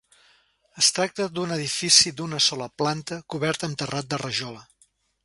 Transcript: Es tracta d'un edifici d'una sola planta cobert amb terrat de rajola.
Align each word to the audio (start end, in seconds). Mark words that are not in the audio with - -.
Es 0.83 0.87
tracta 0.99 1.27
d'un 1.35 1.53
edifici 1.57 2.13
d'una 2.21 2.39
sola 2.45 2.69
planta 2.83 3.19
cobert 3.35 3.67
amb 3.69 3.79
terrat 3.83 4.11
de 4.15 4.21
rajola. 4.23 4.65